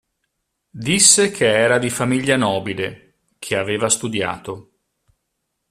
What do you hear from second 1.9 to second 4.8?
famiglia nobile, che aveva studiato.